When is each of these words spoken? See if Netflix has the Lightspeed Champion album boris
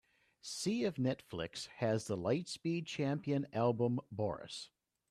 See 0.41 0.83
if 0.83 0.95
Netflix 0.95 1.67
has 1.77 2.07
the 2.07 2.17
Lightspeed 2.17 2.87
Champion 2.87 3.45
album 3.53 3.99
boris 4.11 4.71